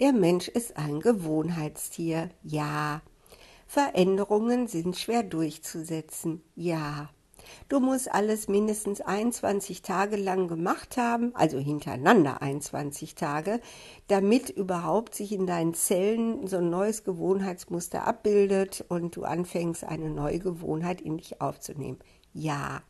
[0.00, 2.30] Der Mensch ist ein Gewohnheitstier.
[2.42, 3.02] Ja.
[3.66, 6.42] Veränderungen sind schwer durchzusetzen.
[6.56, 7.10] Ja.
[7.68, 13.60] Du musst alles mindestens 21 Tage lang gemacht haben, also hintereinander 21 Tage,
[14.08, 20.08] damit überhaupt sich in deinen Zellen so ein neues Gewohnheitsmuster abbildet und du anfängst, eine
[20.08, 21.98] neue Gewohnheit in dich aufzunehmen.
[22.32, 22.82] Ja.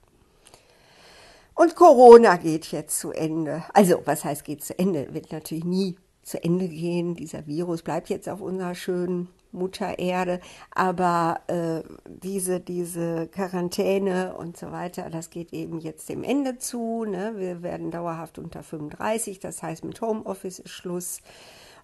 [1.57, 3.65] Und Corona geht jetzt zu Ende.
[3.75, 5.13] Also, was heißt geht zu Ende?
[5.13, 7.14] Wird natürlich nie zu Ende gehen.
[7.14, 14.56] Dieser Virus bleibt jetzt auf unserer schönen Mutter Erde, aber äh, diese, diese Quarantäne und
[14.56, 17.05] so weiter, das geht eben jetzt dem Ende zu.
[17.05, 17.34] Ne?
[17.37, 21.20] Wir werden dauerhaft unter 35, das heißt mit Homeoffice ist Schluss.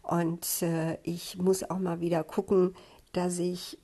[0.02, 2.74] Und äh, ich muss auch mal wieder gucken,
[3.12, 3.78] dass ich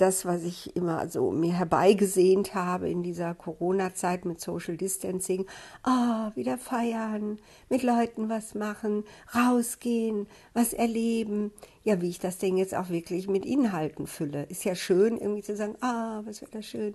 [0.00, 5.46] das, was ich immer so mir herbeigesehnt habe in dieser Corona-Zeit mit Social Distancing,
[5.82, 11.52] ah, oh, wieder feiern, mit Leuten was machen, rausgehen, was erleben.
[11.84, 14.44] Ja, wie ich das Ding jetzt auch wirklich mit Inhalten fülle.
[14.44, 16.94] Ist ja schön, irgendwie zu sagen, ah, was wird das schön.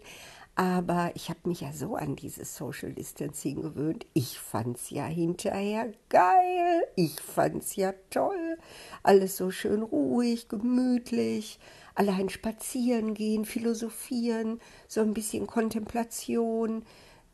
[0.55, 4.05] Aber ich habe mich ja so an dieses Social Distancing gewöhnt.
[4.13, 6.83] Ich fand's ja hinterher geil.
[6.95, 8.57] Ich fand's ja toll.
[9.03, 11.59] Alles so schön ruhig, gemütlich
[11.95, 16.83] allein spazieren gehen, philosophieren, so ein bisschen Kontemplation,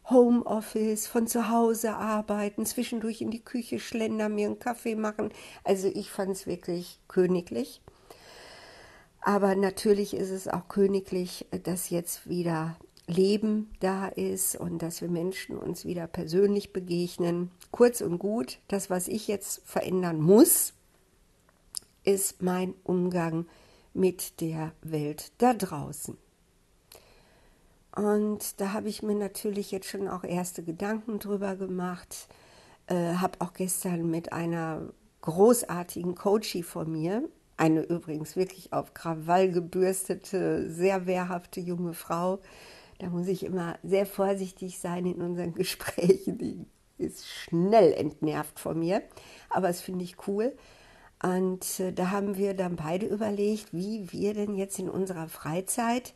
[0.09, 5.30] Homeoffice, von zu Hause arbeiten, zwischendurch in die Küche schlendern, mir einen Kaffee machen.
[5.64, 7.81] Also ich fand es wirklich königlich.
[9.22, 15.09] Aber natürlich ist es auch königlich, dass jetzt wieder Leben da ist und dass wir
[15.09, 17.52] Menschen uns wieder persönlich begegnen.
[17.72, 20.73] Kurz und gut, das, was ich jetzt verändern muss,
[22.03, 23.46] ist mein Umgang
[23.94, 26.17] mit der Welt da draußen.
[27.95, 32.28] Und da habe ich mir natürlich jetzt schon auch erste Gedanken drüber gemacht.
[32.88, 39.52] Äh, habe auch gestern mit einer großartigen Coachie von mir, eine übrigens wirklich auf Krawall
[39.52, 42.39] gebürstete, sehr wehrhafte junge Frau,
[43.01, 46.38] da muss ich immer sehr vorsichtig sein in unseren Gesprächen.
[46.38, 46.66] Die
[46.97, 49.01] ist schnell entnervt von mir,
[49.50, 50.56] aber das finde ich cool.
[51.22, 56.14] Und äh, da haben wir dann beide überlegt, wie wir denn jetzt in unserer Freizeit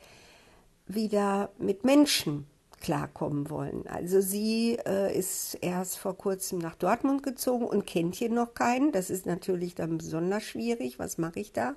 [0.88, 2.48] wieder mit Menschen
[2.82, 3.88] klarkommen wollen.
[3.88, 8.92] Also sie äh, ist erst vor kurzem nach Dortmund gezogen und kennt hier noch keinen.
[8.92, 11.00] Das ist natürlich dann besonders schwierig.
[11.00, 11.76] Was mache ich da?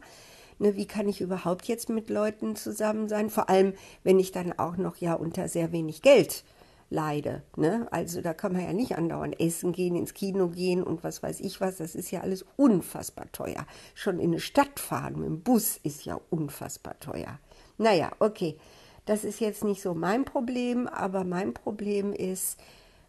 [0.59, 3.31] Ne, wie kann ich überhaupt jetzt mit Leuten zusammen sein?
[3.31, 3.75] Vor allem,
[4.05, 6.58] wenn ich dann auch noch ja unter sehr wenig Geld äh,
[6.91, 7.43] leide.
[7.57, 7.87] Ne?
[7.91, 11.41] Also da kann man ja nicht andauernd essen gehen, ins Kino gehen und was weiß
[11.41, 11.77] ich was.
[11.77, 13.67] Das ist ja alles unfassbar teuer.
[13.95, 17.39] Schon in eine Stadt fahren mit dem Bus ist ja unfassbar teuer.
[17.77, 18.59] Naja, okay.
[19.05, 22.59] Das ist jetzt nicht so mein Problem, aber mein Problem ist,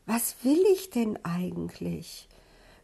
[0.06, 2.30] was will ich denn eigentlich?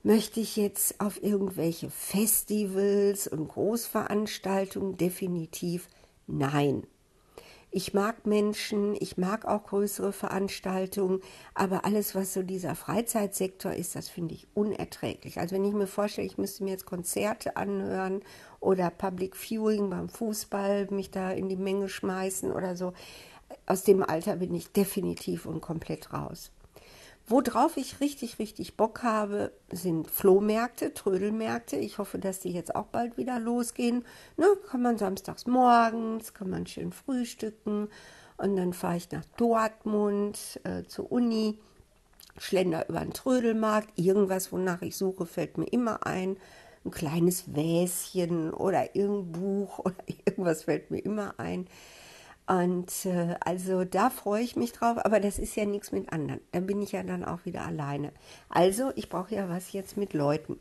[0.04, 4.98] Möchte ich jetzt auf irgendwelche Festivals und Großveranstaltungen?
[4.98, 5.88] Definitiv
[6.28, 6.86] nein.
[7.78, 11.20] Ich mag Menschen, ich mag auch größere Veranstaltungen,
[11.56, 15.42] aber alles, was so dieser Freizeitsektor ist, das finde ich unerträglich.
[15.42, 18.22] Also wenn ich mir vorstelle, ich müsste mir jetzt Konzerte anhören
[18.62, 22.94] oder Public Viewing beim Fußball, mich da in die Menge schmeißen oder so,
[23.66, 26.52] aus dem Alter bin ich definitiv und komplett raus.
[27.28, 31.76] Worauf ich richtig, richtig Bock habe, sind Flohmärkte, Trödelmärkte.
[31.76, 34.06] Ich hoffe, dass die jetzt auch bald wieder losgehen.
[34.38, 37.90] Ne, kann man samstags morgens, kann man schön frühstücken.
[38.38, 41.58] Und dann fahre ich nach Dortmund äh, zur Uni,
[42.38, 43.98] schlender über den Trödelmarkt.
[43.98, 46.38] Irgendwas, wonach ich suche, fällt mir immer ein.
[46.84, 51.68] Ein kleines Wäschen oder irgendein Buch oder irgendwas fällt mir immer ein.
[52.48, 56.42] Und äh, also da freue ich mich drauf, aber das ist ja nichts mit anderen.
[56.52, 58.12] Da bin ich ja dann auch wieder alleine.
[58.50, 60.60] Also ich brauche ja was jetzt mit Leuten.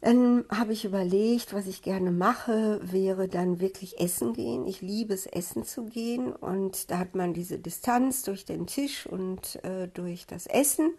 [0.00, 4.66] Dann habe ich überlegt, was ich gerne mache, wäre dann wirklich essen gehen.
[4.66, 6.32] Ich liebe es, essen zu gehen.
[6.32, 10.92] Und da hat man diese Distanz durch den Tisch und äh, durch das Essen,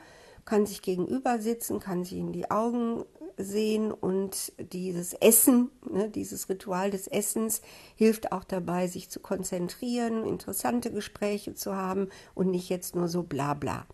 [0.46, 3.03] kann sich gegenüber sitzen, kann sich in die Augen
[3.38, 7.61] sehen und dieses Essen, ne, dieses Ritual des Essens
[7.96, 13.23] hilft auch dabei, sich zu konzentrieren, interessante Gespräche zu haben und nicht jetzt nur so
[13.23, 13.85] bla bla.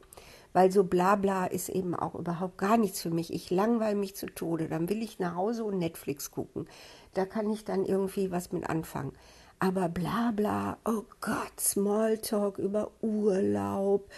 [0.54, 3.34] Weil so bla bla ist eben auch überhaupt gar nichts für mich.
[3.34, 4.68] Ich langweile mich zu Tode.
[4.68, 6.68] Dann will ich nach Hause und Netflix gucken.
[7.14, 9.14] Da kann ich dann irgendwie was mit anfangen.
[9.60, 14.10] Aber bla bla, oh Gott, Smalltalk über Urlaub,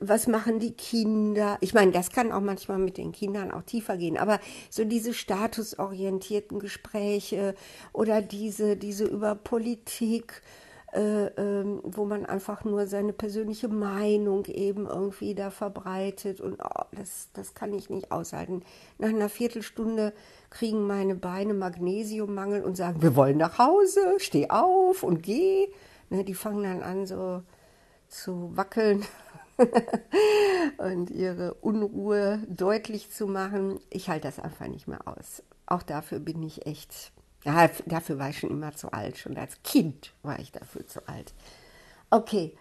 [0.00, 1.58] was machen die Kinder?
[1.60, 4.40] Ich meine, das kann auch manchmal mit den Kindern auch tiefer gehen, aber
[4.70, 7.54] so diese statusorientierten Gespräche
[7.92, 10.42] oder diese, diese über Politik,
[10.92, 16.40] äh, äh, wo man einfach nur seine persönliche Meinung eben irgendwie da verbreitet.
[16.40, 18.62] Und oh, das, das kann ich nicht aushalten.
[18.98, 20.12] Nach einer Viertelstunde
[20.50, 25.68] kriegen meine Beine Magnesiummangel und sagen, wir wollen nach Hause, steh auf und geh.
[26.10, 27.42] Ne, die fangen dann an so
[28.08, 29.02] zu wackeln
[30.78, 33.80] und ihre Unruhe deutlich zu machen.
[33.90, 35.42] Ich halte das einfach nicht mehr aus.
[35.66, 37.12] Auch dafür bin ich echt,
[37.44, 39.18] ja, dafür war ich schon immer zu alt.
[39.18, 41.34] Schon als Kind war ich dafür zu alt.
[42.10, 42.56] Okay,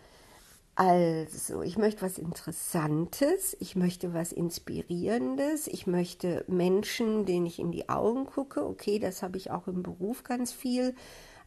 [0.76, 7.72] also ich möchte was Interessantes, ich möchte was Inspirierendes, ich möchte Menschen, denen ich in
[7.72, 8.66] die Augen gucke.
[8.66, 10.96] Okay, das habe ich auch im Beruf ganz viel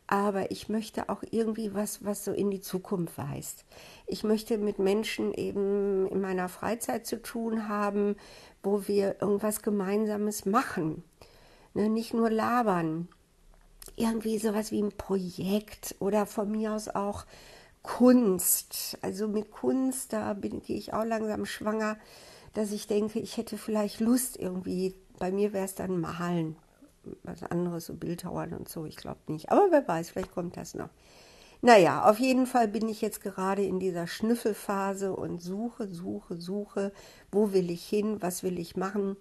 [0.06, 3.64] aber ich möchte auch irgendwie was, was so in die Zukunft weist.
[4.06, 8.16] Ich möchte mit Menschen eben in meiner Freizeit zu tun haben,
[8.62, 11.02] wo wir irgendwas Gemeinsames machen.
[11.72, 13.08] Ne, nicht nur labern.
[13.96, 17.24] Irgendwie sowas wie ein Projekt oder von mir aus auch
[17.82, 18.98] Kunst.
[19.00, 21.96] Also mit Kunst, da bin gehe ich auch langsam schwanger,
[22.52, 24.94] dass ich denke, ich hätte vielleicht Lust irgendwie.
[25.18, 26.56] Bei mir wäre es dann Malen
[27.22, 29.50] was anderes, so Bildhauern und so, ich glaube nicht.
[29.50, 30.90] Aber wer weiß, vielleicht kommt das noch.
[31.62, 36.92] Naja, auf jeden Fall bin ich jetzt gerade in dieser Schnüffelphase und suche, suche, suche,
[37.32, 39.16] wo will ich hin, was will ich machen.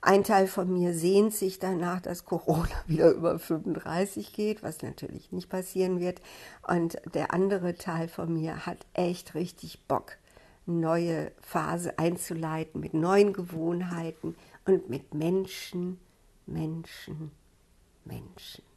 [0.00, 5.32] Ein Teil von mir sehnt sich danach, dass Corona wieder über 35 geht, was natürlich
[5.32, 6.20] nicht passieren wird.
[6.66, 10.16] Und der andere Teil von mir hat echt richtig Bock,
[10.66, 15.98] neue Phase einzuleiten mit neuen Gewohnheiten und mit Menschen,
[16.48, 17.30] Menschen,
[18.04, 18.67] Menschen.